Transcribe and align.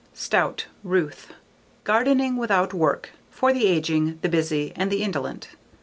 Stout, 0.15 0.65
Ruth. 0.83 1.31
_Gardening 1.85 2.35
Without 2.35 2.73
Work: 2.73 3.09
For 3.29 3.53
the 3.53 3.67
Aging, 3.67 4.17
the 4.23 4.29
Busy 4.29 4.73
and 4.75 4.89
the 4.89 5.03
Indolent. 5.03 5.49